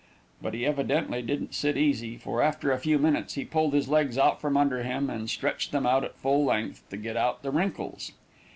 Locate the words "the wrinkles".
7.43-8.11